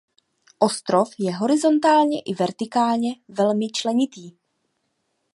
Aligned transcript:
Ostrov 0.59 1.13
je 1.19 1.33
horizontálně 1.35 2.21
i 2.21 2.33
vertikálně 2.33 3.09
velmi 3.29 3.69
členitý. 3.71 4.31